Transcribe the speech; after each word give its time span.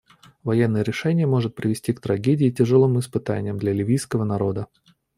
Военное 0.41 0.81
решение 0.81 1.27
может 1.27 1.53
привести 1.53 1.93
к 1.93 2.01
трагедии 2.01 2.47
и 2.47 2.51
тяжелым 2.51 2.97
испытаниям 2.97 3.59
для 3.59 3.71
ливийского 3.71 4.23
народа. 4.23 4.65